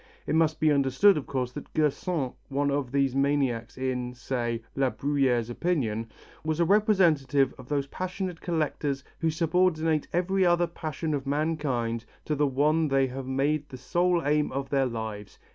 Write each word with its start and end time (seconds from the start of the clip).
It 0.25 0.33
must 0.33 0.59
be 0.59 0.71
understood, 0.71 1.15
of 1.15 1.27
course, 1.27 1.51
that 1.51 1.71
Gersaint, 1.75 2.33
one 2.49 2.71
of 2.71 2.91
these 2.91 3.15
maniacs 3.15 3.77
in, 3.77 4.15
say, 4.15 4.63
La 4.75 4.89
Bruyère's 4.89 5.47
opinion, 5.51 6.09
was 6.43 6.59
a 6.59 6.65
representative 6.65 7.53
of 7.59 7.69
those 7.69 7.85
passionate 7.85 8.41
collectors 8.41 9.03
who 9.19 9.29
subordinate 9.29 10.07
every 10.11 10.43
other 10.43 10.65
passion 10.65 11.13
of 11.13 11.27
mankind 11.27 12.05
to 12.25 12.33
the 12.33 12.47
one 12.47 12.87
they 12.87 13.05
have 13.05 13.27
made 13.27 13.69
the 13.69 13.77
sole 13.77 14.23
aim 14.25 14.51
of 14.51 14.71
their 14.71 14.87
lives. 14.87 15.37